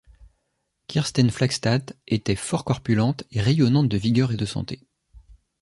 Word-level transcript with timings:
Kirsten 0.87 1.29
Flagstad 1.29 1.95
était 2.07 2.35
fort 2.35 2.65
corpulente 2.65 3.23
et 3.29 3.39
rayonnante 3.39 3.87
de 3.87 3.97
vigueur 3.97 4.31
et 4.31 4.35
de 4.35 4.45
santé. 4.47 4.81